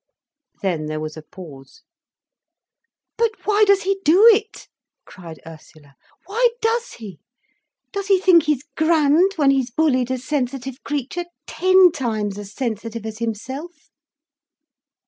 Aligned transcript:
Then 0.63 0.87
there 0.87 0.99
was 0.99 1.15
a 1.15 1.21
pause. 1.21 1.83
"But 3.17 3.29
why 3.45 3.65
does 3.67 3.83
he 3.83 3.99
do 4.03 4.27
it?" 4.31 4.67
cried 5.05 5.39
Ursula, 5.45 5.93
"why 6.25 6.47
does 6.59 6.93
he? 6.93 7.19
Does 7.91 8.07
he 8.07 8.19
think 8.19 8.45
he's 8.45 8.63
grand, 8.75 9.33
when 9.35 9.51
he's 9.51 9.69
bullied 9.69 10.09
a 10.09 10.17
sensitive 10.17 10.83
creature, 10.83 11.25
ten 11.45 11.91
times 11.91 12.39
as 12.39 12.51
sensitive 12.51 13.05
as 13.05 13.19
himself?" 13.19 13.91